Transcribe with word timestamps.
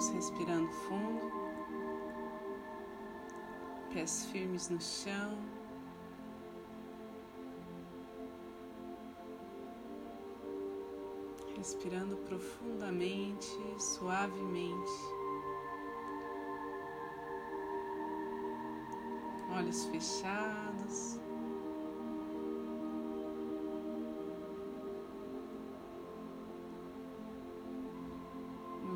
Vamos 0.00 0.14
respirando 0.14 0.72
fundo, 0.72 1.30
pés 3.92 4.24
firmes 4.32 4.70
no 4.70 4.80
chão. 4.80 5.36
Respirando 11.54 12.16
profundamente, 12.16 13.46
suavemente. 13.78 14.90
Olhos 19.54 19.84
fechados. 19.84 21.20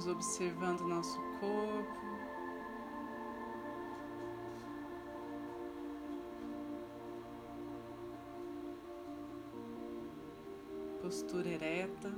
Vamos 0.05 0.27
observando 0.27 0.83
o 0.83 0.89
nosso 0.89 1.19
corpo. 1.41 2.05
Postura 11.01 11.49
ereta. 11.49 12.13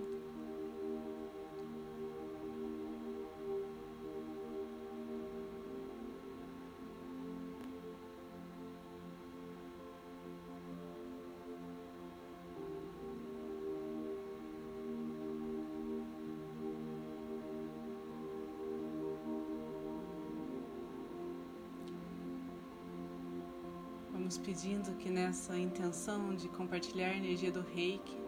Pedindo 24.34 24.92
que 24.96 25.08
nessa 25.08 25.56
intenção 25.56 26.34
de 26.34 26.48
compartilhar 26.48 27.10
a 27.10 27.16
energia 27.16 27.52
do 27.52 27.60
reiki, 27.60 28.18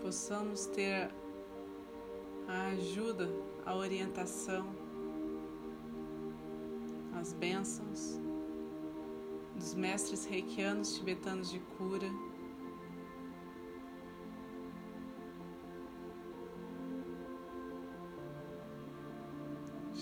possamos 0.00 0.66
ter 0.66 1.10
a 2.46 2.66
ajuda, 2.68 3.28
a 3.66 3.74
orientação, 3.74 4.72
as 7.14 7.32
bênçãos 7.32 8.20
dos 9.56 9.74
mestres 9.74 10.24
reikianos 10.24 10.94
tibetanos 10.96 11.50
de 11.50 11.58
cura. 11.76 12.08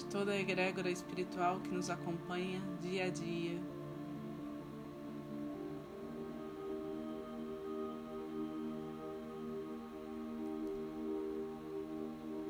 De 0.03 0.08
toda 0.08 0.33
a 0.33 0.36
egrégora 0.36 0.91
espiritual 0.91 1.61
que 1.61 1.70
nos 1.70 1.89
acompanha 1.89 2.61
dia 2.81 3.06
a 3.06 3.08
dia. 3.08 3.61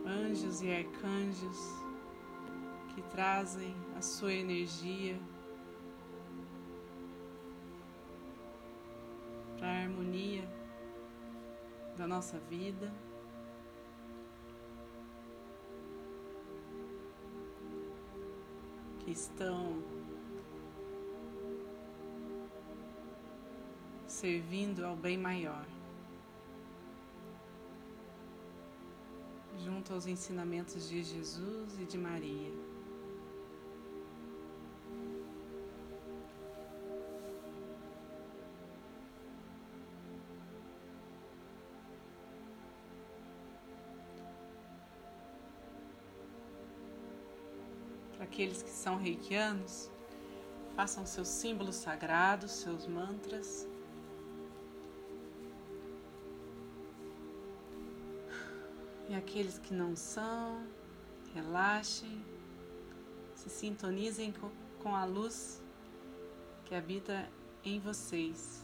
anjos 0.07 0.63
e 0.63 0.71
arcanjos 0.71 1.59
que 2.95 3.03
trazem 3.03 3.75
a 3.97 4.01
sua 4.01 4.33
energia 4.33 5.21
para 9.59 9.69
a 9.69 9.83
harmonia 9.83 10.49
da 11.99 12.07
nossa 12.07 12.39
vida. 12.49 12.91
Estão 19.13 19.83
servindo 24.07 24.85
ao 24.85 24.97
bem 24.97 25.17
maior. 25.17 25.67
junto 29.63 29.93
aos 29.93 30.07
ensinamentos 30.07 30.89
de 30.89 31.05
Jesus 31.05 31.79
e 31.81 31.85
de 31.85 31.97
Maria. 31.97 32.72
Aqueles 48.33 48.63
que 48.63 48.71
são 48.71 48.97
reikianos, 48.97 49.91
façam 50.75 51.05
seus 51.05 51.29
símbolos 51.29 51.77
sagrados, 51.77 52.51
seus 52.51 52.87
mantras. 52.87 53.69
E 59.11 59.15
aqueles 59.15 59.59
que 59.59 59.75
não 59.75 59.95
são, 59.95 60.67
relaxem, 61.35 62.25
se 63.35 63.51
sintonizem 63.51 64.33
com 64.83 64.97
a 64.97 65.05
luz 65.05 65.63
que 66.65 66.75
habita 66.75 67.29
em 67.63 67.79
vocês. 67.81 68.62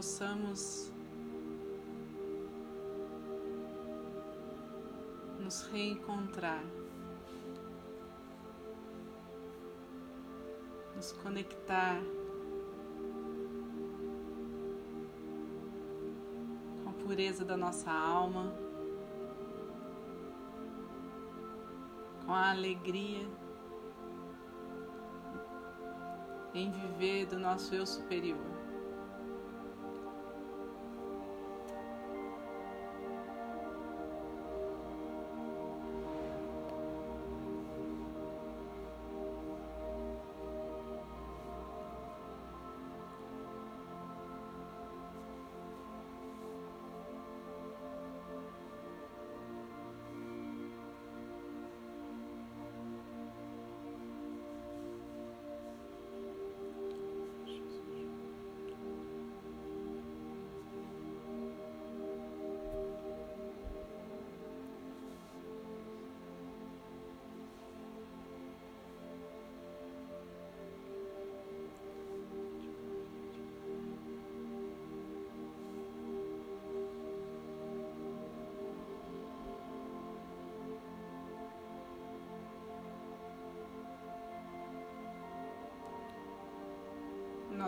Possamos 0.00 0.90
nos 5.38 5.60
reencontrar. 5.70 6.64
nos 10.96 11.12
conectar 11.12 12.00
com 16.82 16.90
a 16.90 16.92
pureza 17.04 17.44
da 17.44 17.56
nossa 17.58 17.90
alma, 17.90 18.54
com 22.24 22.32
a 22.32 22.50
alegria 22.50 23.28
em 26.54 26.70
viver 26.70 27.26
do 27.26 27.38
nosso 27.38 27.74
eu 27.74 27.86
superior. 27.86 28.59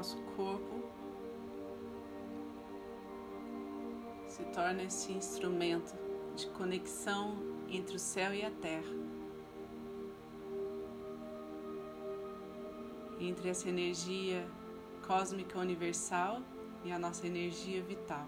Nosso 0.03 0.21
corpo 0.35 0.83
se 4.27 4.43
torna 4.47 4.83
esse 4.83 5.13
instrumento 5.13 5.95
de 6.35 6.49
conexão 6.49 7.37
entre 7.69 7.95
o 7.95 7.99
céu 8.01 8.35
e 8.35 8.45
a 8.45 8.51
terra, 8.51 8.93
entre 13.21 13.49
essa 13.49 13.69
energia 13.69 14.45
cósmica 15.07 15.57
universal 15.61 16.43
e 16.85 16.91
a 16.91 16.99
nossa 16.99 17.25
energia 17.25 17.81
vital. 17.81 18.27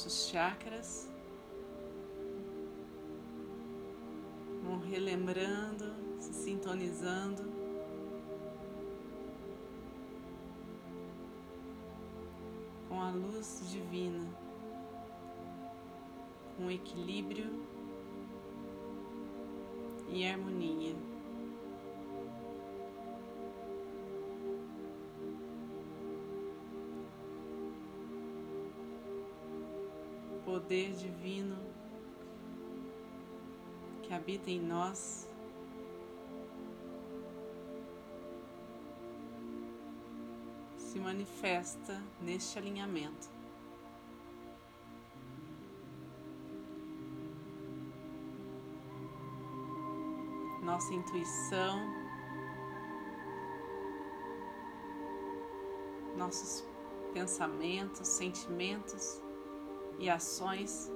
Nossos 0.00 0.28
chakras. 0.28 1.10
Vão 4.62 4.78
relembrando, 4.78 5.92
se 6.18 6.32
sintonizando. 6.32 7.42
Com 12.88 12.98
a 12.98 13.10
luz 13.10 13.62
divina, 13.70 14.26
com 16.56 16.70
equilíbrio 16.70 17.62
e 20.08 20.26
harmonia. 20.26 21.09
Poder 30.70 30.92
divino 30.92 31.56
que 34.04 34.14
habita 34.14 34.48
em 34.48 34.60
nós. 34.60 35.28
Se 40.78 41.00
manifesta 41.00 42.00
neste 42.22 42.56
alinhamento. 42.56 43.28
nossa 50.62 50.94
intuição, 50.94 51.80
nossos 56.16 56.64
pensamentos, 57.12 58.06
sentimentos 58.06 59.20
e 60.00 60.08
ações 60.08 60.90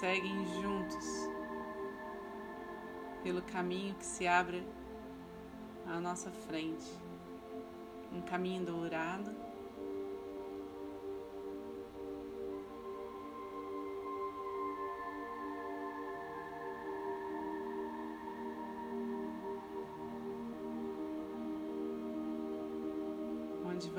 seguem 0.00 0.46
juntos 0.62 1.06
pelo 3.22 3.42
caminho 3.42 3.94
que 3.96 4.06
se 4.06 4.26
abre 4.26 4.66
à 5.86 6.00
nossa 6.00 6.30
frente. 6.30 6.90
Um 8.10 8.22
caminho 8.22 8.64
dourado 8.64 9.30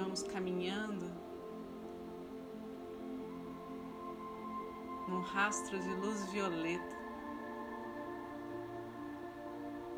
vamos 0.10 0.24
caminhando 0.24 1.06
num 5.08 5.22
rastro 5.22 5.78
de 5.78 5.94
luz 5.94 6.26
violeta 6.32 6.98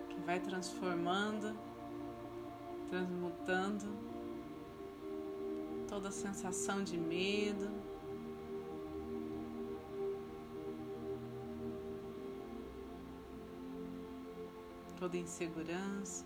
que 0.09 0.19
vai 0.25 0.37
transformando, 0.37 1.57
transmutando 2.89 3.85
toda 5.87 6.11
sensação 6.11 6.83
de 6.83 6.97
medo. 6.97 7.71
Toda 14.99 15.15
insegurança. 15.15 16.25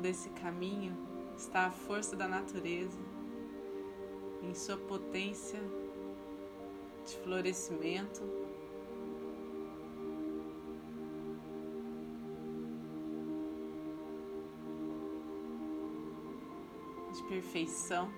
Longo 0.00 0.02
desse 0.02 0.30
caminho 0.30 0.96
está 1.36 1.66
a 1.66 1.70
força 1.70 2.16
da 2.16 2.26
natureza 2.26 2.98
em 4.42 4.54
sua 4.54 4.78
potência 4.78 5.60
de 7.04 7.16
florescimento. 7.18 8.22
De 17.12 17.22
perfeição. 17.28 18.10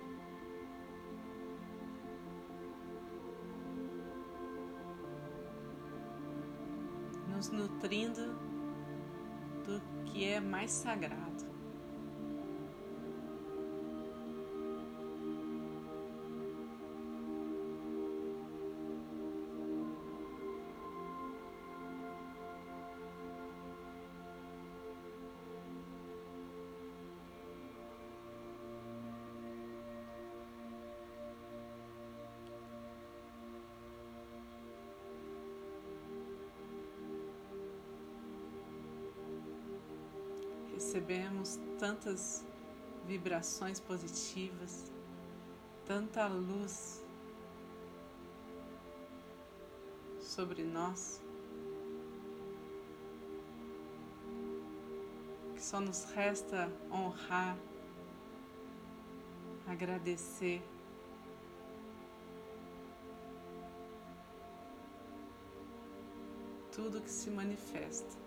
Nos 7.27 7.49
nutrindo 7.49 8.33
do 9.65 9.81
que 10.05 10.23
é 10.23 10.39
mais 10.39 10.71
sagrado. 10.71 11.52
Tantas 41.83 42.45
vibrações 43.05 43.77
positivas, 43.77 44.89
tanta 45.85 46.27
luz 46.27 47.03
sobre 50.21 50.63
nós, 50.63 51.21
que 55.53 55.61
só 55.61 55.81
nos 55.81 56.05
resta 56.11 56.71
honrar, 56.89 57.57
agradecer. 59.67 60.63
Tudo 66.73 67.01
que 67.01 67.11
se 67.11 67.29
manifesta. 67.29 68.22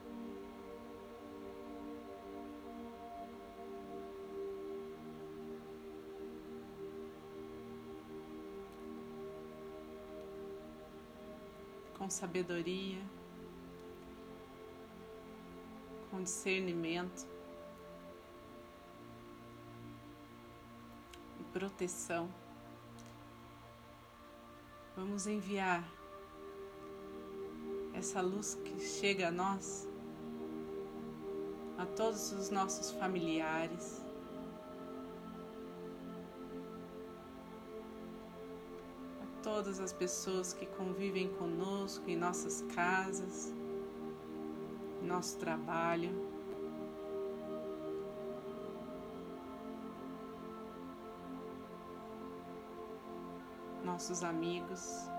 Com 12.07 12.11
sabedoria, 12.11 13.03
com 16.09 16.23
discernimento 16.23 17.27
e 21.41 21.43
proteção. 21.53 22.31
Vamos 24.95 25.27
enviar 25.27 25.83
essa 27.93 28.21
luz 28.21 28.55
que 28.55 28.79
chega 28.79 29.27
a 29.27 29.33
nós, 29.33 29.89
a 31.77 31.87
todos 31.87 32.31
os 32.31 32.51
nossos 32.51 32.93
familiares, 32.93 34.01
todas 39.57 39.81
as 39.81 39.91
pessoas 39.91 40.53
que 40.53 40.67
convivem 40.67 41.31
conosco 41.37 42.11
em 42.11 42.15
nossas 42.15 42.61
casas, 42.75 43.55
em 45.03 45.07
nosso 45.07 45.39
trabalho. 45.39 46.11
Nossos 53.83 54.23
amigos. 54.23 55.16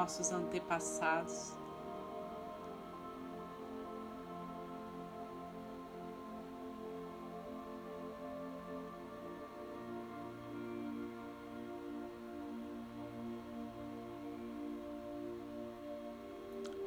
nossos 0.00 0.32
antepassados. 0.32 1.52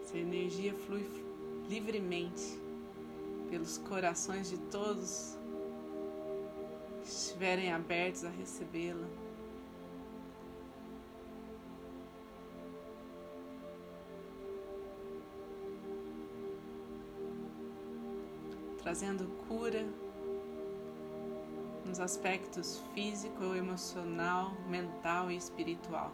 Essa 0.01 0.17
energia 0.17 0.73
flui 0.73 1.07
livremente 1.69 2.59
pelos 3.51 3.77
corações 3.77 4.49
de 4.49 4.57
todos 4.57 5.37
que 7.03 7.09
estiverem 7.09 7.71
abertos 7.71 8.25
a 8.25 8.29
recebê-la. 8.31 9.32
Trazendo 18.93 19.27
cura 19.47 19.83
nos 21.83 21.99
aspectos 21.99 22.79
físico, 22.93 23.55
emocional, 23.55 24.51
mental 24.69 25.31
e 25.31 25.35
espiritual. 25.35 26.11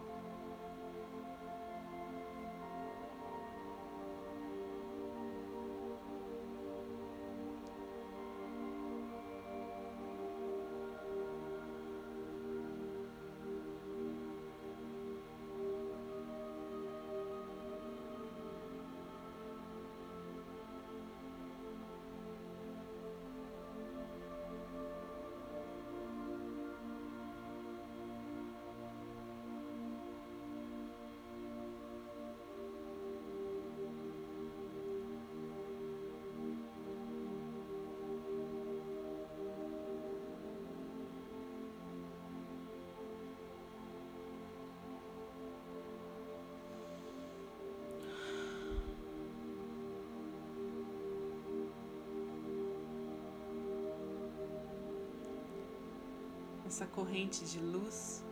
Essa 56.70 56.86
corrente 56.86 57.44
de 57.44 57.58
luz. 57.58 58.24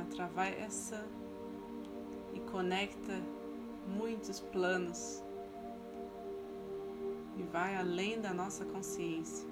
Atravessa 0.00 1.04
e 2.32 2.38
conecta 2.38 3.20
muitos 3.88 4.38
planos 4.38 5.20
e 7.36 7.42
vai 7.42 7.74
além 7.74 8.20
da 8.20 8.32
nossa 8.32 8.64
consciência. 8.64 9.48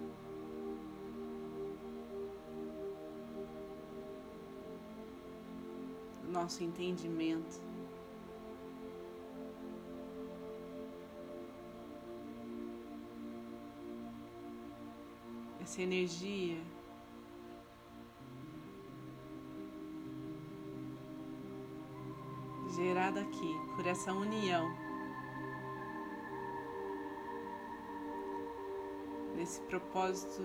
Nosso 6.30 6.62
entendimento. 6.62 7.60
Essa 15.76 15.82
energia 15.82 16.58
gerada 22.74 23.20
aqui 23.20 23.54
por 23.74 23.86
essa 23.86 24.10
união, 24.10 24.74
nesse 29.34 29.60
propósito 29.62 30.42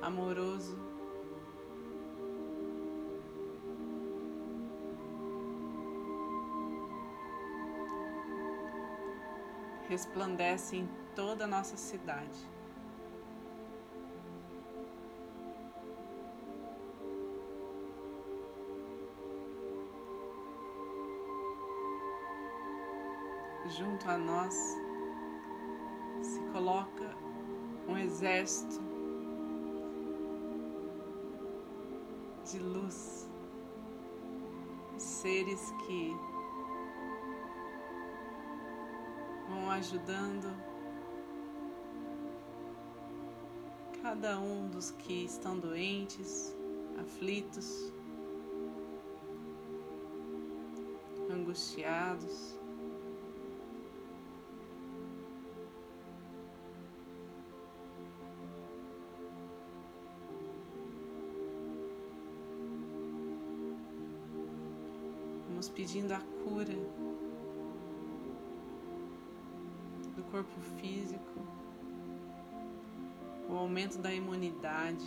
amoroso. 0.00 0.76
Resplandece 9.88 10.76
em 10.76 10.88
toda 11.14 11.44
a 11.44 11.46
nossa 11.46 11.76
cidade. 11.76 12.51
Junto 23.76 24.08
a 24.08 24.18
nós 24.18 24.54
se 26.22 26.40
coloca 26.52 27.16
um 27.88 27.96
exército 27.96 28.80
de 32.44 32.58
luz, 32.58 33.28
seres 34.98 35.72
que 35.86 36.14
vão 39.48 39.70
ajudando 39.70 40.54
cada 44.02 44.38
um 44.38 44.68
dos 44.68 44.90
que 44.90 45.24
estão 45.24 45.58
doentes, 45.58 46.54
aflitos, 46.98 47.92
angustiados. 51.30 52.61
Pedindo 65.74 66.12
a 66.12 66.20
cura 66.44 66.74
do 70.14 70.22
corpo 70.24 70.60
físico, 70.78 71.46
o 73.48 73.56
aumento 73.56 73.98
da 73.98 74.12
imunidade. 74.12 75.06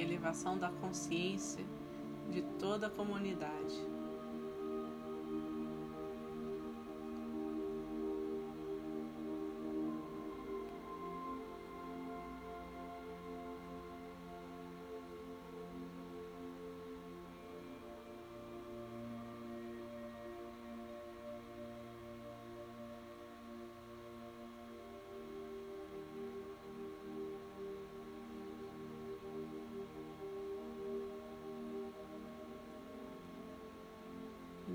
Elevação 0.00 0.58
da 0.58 0.70
consciência 0.70 1.64
de 2.30 2.42
toda 2.58 2.86
a 2.86 2.90
comunidade. 2.90 3.99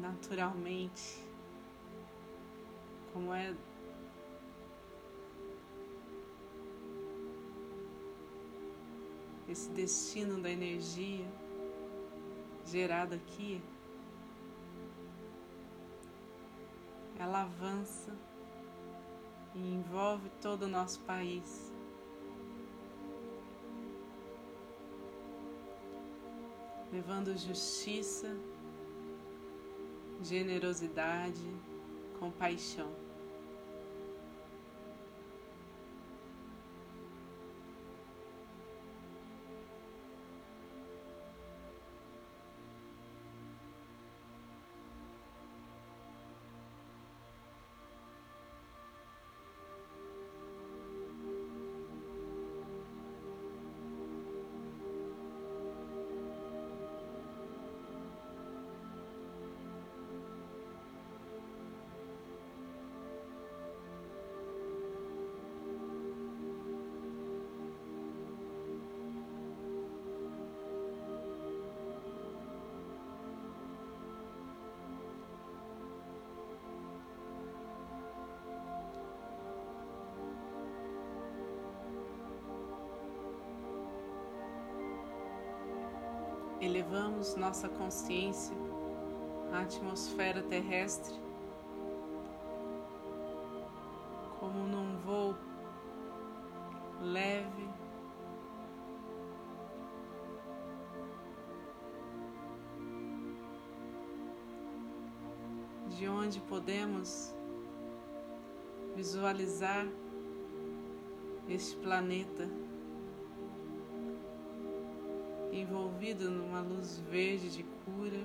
Naturalmente, 0.05 1.19
como 3.11 3.33
é 3.33 3.55
esse 9.49 9.69
destino 9.69 10.39
da 10.41 10.49
energia 10.49 11.27
gerada 12.65 13.15
aqui, 13.15 13.61
ela 17.17 17.43
avança 17.43 18.15
e 19.55 19.73
envolve 19.73 20.29
todo 20.41 20.63
o 20.63 20.67
nosso 20.67 20.99
país. 21.01 21.73
Levando 26.91 27.35
justiça 27.37 28.35
generosidade, 30.25 31.39
compaixão. 32.19 33.04
Elevamos 86.65 87.35
nossa 87.35 87.69
consciência 87.69 88.55
à 89.53 89.61
atmosfera 89.61 90.41
terrestre 90.41 91.13
como 94.39 94.63
num 94.67 94.97
voo 94.97 95.35
leve. 97.01 97.69
De 105.97 106.09
onde 106.09 106.41
podemos 106.41 107.33
visualizar 108.95 109.87
este 111.47 111.77
planeta 111.77 112.49
envolvido 116.05 116.29
numa 116.29 116.61
luz 116.61 116.99
verde 117.09 117.49
de 117.49 117.63
cura, 117.83 118.21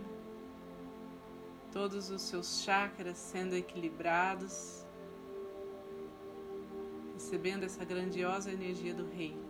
todos 1.73 2.11
os 2.11 2.21
seus 2.21 2.63
chakras 2.63 3.17
sendo 3.17 3.55
equilibrados, 3.55 4.85
recebendo 7.15 7.65
essa 7.65 7.83
grandiosa 7.83 8.51
energia 8.53 8.93
do 8.93 9.07
Reiki. 9.07 9.50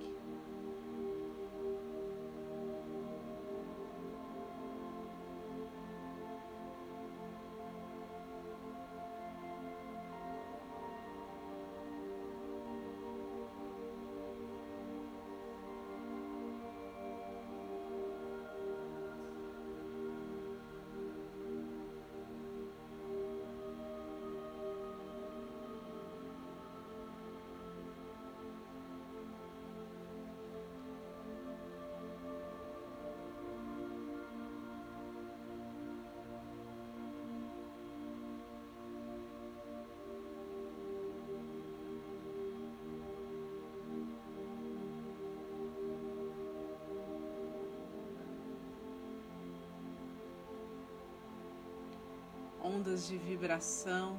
Ondas 52.71 53.09
de 53.09 53.17
vibração 53.19 54.17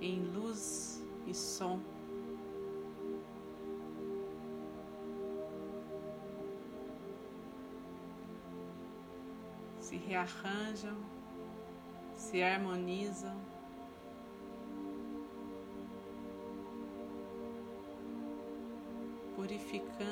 em 0.00 0.20
luz 0.20 1.02
e 1.26 1.34
som. 1.34 1.80
Se 9.80 9.96
rearranjam, 9.96 10.96
se 12.16 12.42
harmonizam. 12.42 13.36
Purificando 19.36 20.11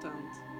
Transmutando. 0.00 0.50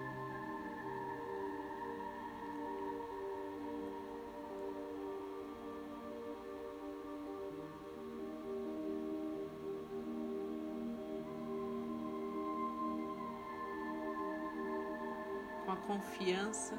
com 15.64 15.72
a 15.72 15.76
confiança 15.76 16.76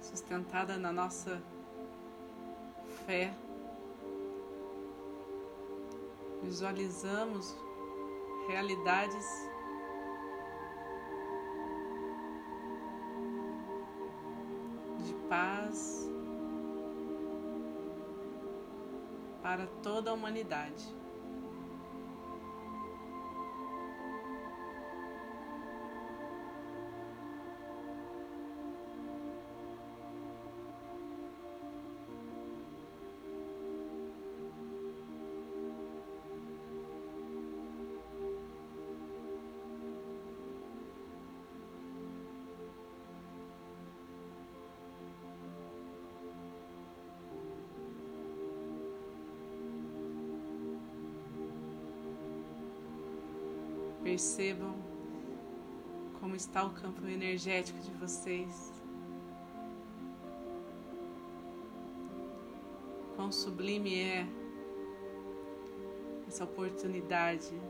sustentada 0.00 0.76
na 0.76 0.92
nossa 0.92 1.42
fé. 3.06 3.34
Visualizamos 6.42 7.56
realidades 8.46 9.53
paz 15.74 16.08
para 19.42 19.66
toda 19.82 20.10
a 20.10 20.14
humanidade. 20.14 20.84
Percebam 54.14 54.76
como 56.20 56.36
está 56.36 56.64
o 56.64 56.70
campo 56.70 57.04
energético 57.04 57.80
de 57.80 57.90
vocês. 57.94 58.72
Quão 63.16 63.32
sublime 63.32 63.98
é 63.98 64.24
essa 66.28 66.44
oportunidade 66.44 67.60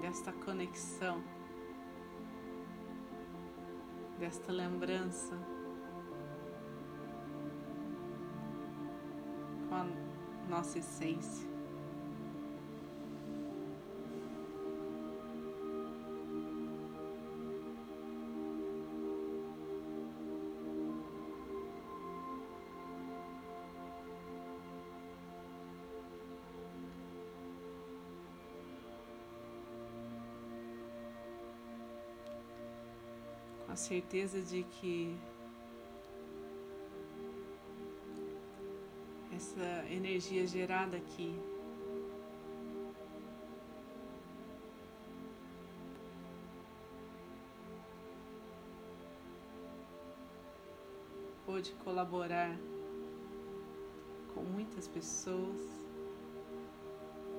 desta 0.00 0.32
conexão, 0.32 1.22
desta 4.18 4.50
lembrança 4.50 5.51
nossa 10.52 10.78
essência. 10.78 11.50
a 33.68 33.76
certeza 33.76 34.42
de 34.42 34.64
que 34.64 35.16
energia 39.92 40.46
gerada 40.46 40.96
aqui 40.96 41.38
pôde 51.52 51.72
colaborar 51.84 52.56
com 54.34 54.40
muitas 54.40 54.88
pessoas. 54.88 55.60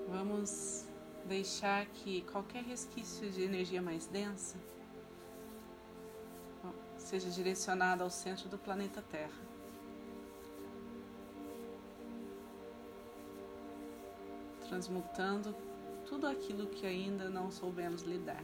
Vamos 0.08 0.86
deixar 1.26 1.88
que 1.88 2.22
qualquer 2.22 2.64
resquício 2.64 3.30
de 3.32 3.42
energia 3.42 3.82
mais 3.82 4.06
densa 4.06 4.58
seja 6.96 7.30
direcionada 7.30 8.04
ao 8.04 8.10
centro 8.10 8.48
do 8.48 8.58
planeta 8.58 9.02
Terra. 9.02 9.53
Transmutando 14.74 15.56
tudo 16.04 16.26
aquilo 16.26 16.66
que 16.66 16.84
ainda 16.84 17.30
não 17.30 17.52
soubemos 17.52 18.02
lidar. 18.02 18.44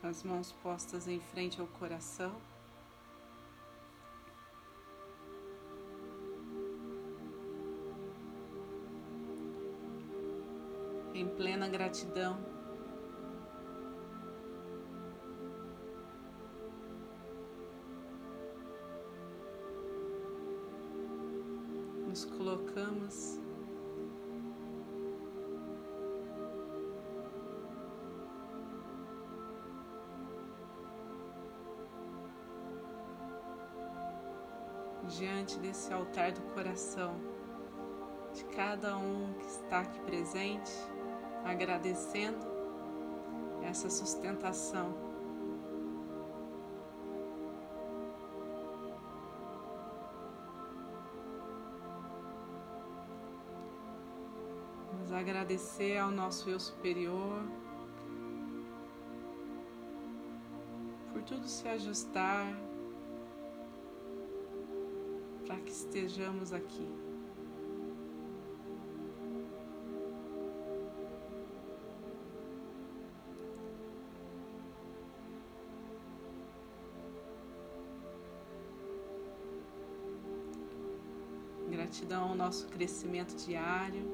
Com 0.00 0.06
as 0.06 0.22
mãos 0.22 0.52
postas 0.62 1.08
em 1.08 1.18
frente 1.18 1.60
ao 1.60 1.66
coração. 1.66 2.55
Em 11.26 11.28
plena 11.28 11.68
gratidão. 11.68 12.38
Nos 22.06 22.24
colocamos 22.24 23.40
diante 35.08 35.58
desse 35.58 35.92
altar 35.92 36.32
do 36.32 36.40
coração 36.54 37.16
de 38.32 38.44
cada 38.44 38.96
um 38.96 39.34
que 39.34 39.46
está 39.46 39.80
aqui 39.80 39.98
presente 40.00 40.72
agradecendo 41.46 42.44
essa 43.62 43.88
sustentação. 43.88 44.94
Vamos 54.92 55.12
agradecer 55.12 55.98
ao 55.98 56.10
nosso 56.10 56.50
eu 56.50 56.58
superior 56.58 57.42
por 61.12 61.22
tudo 61.22 61.46
se 61.46 61.68
ajustar 61.68 62.46
para 65.46 65.56
que 65.58 65.70
estejamos 65.70 66.52
aqui. 66.52 67.05
Gratidão 81.96 82.28
ao 82.28 82.34
nosso 82.34 82.66
crescimento 82.66 83.34
diário, 83.36 84.04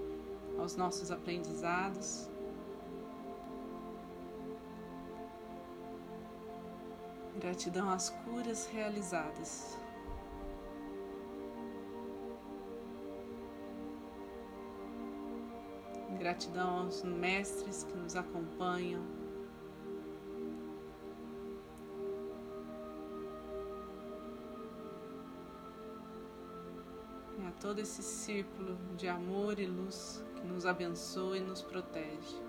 aos 0.56 0.76
nossos 0.76 1.10
aprendizados. 1.10 2.30
Gratidão 7.40 7.90
às 7.90 8.08
curas 8.08 8.68
realizadas. 8.68 9.76
Gratidão 16.20 16.84
aos 16.84 17.02
mestres 17.02 17.82
que 17.82 17.96
nos 17.96 18.14
acompanham, 18.14 19.02
todo 27.62 27.79
esse 27.79 28.03
círculo 28.03 28.77
de 28.96 29.07
amor 29.07 29.61
e 29.61 29.66
luz 29.66 30.20
que 30.35 30.44
nos 30.44 30.66
abençoa 30.66 31.38
e 31.38 31.40
nos 31.40 31.62
protege. 31.62 32.42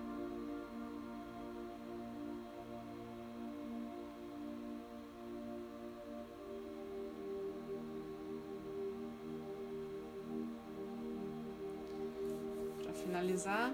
Para 12.81 12.93
finalizar, 12.93 13.71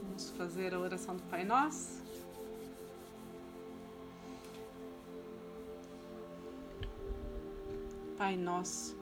vamos 0.00 0.30
fazer 0.30 0.72
a 0.74 0.78
oração 0.78 1.16
do 1.16 1.22
Pai 1.24 1.44
Nosso. 1.44 2.00
Pai 8.16 8.36
Nosso 8.36 9.01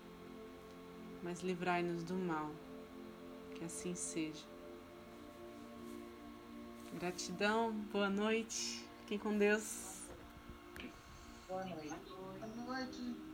mas 1.23 1.41
livrai-nos 1.41 2.03
do 2.03 2.15
mal. 2.15 2.51
Que 3.55 3.65
assim 3.65 3.95
seja. 3.95 4.45
Gratidão, 6.99 7.71
boa 7.91 8.09
noite. 8.09 8.85
Fiquem 9.01 9.17
com 9.17 9.37
Deus. 9.37 10.01
Boa 11.47 11.63
noite. 11.65 11.89
Boa 12.09 12.77
noite. 12.77 13.30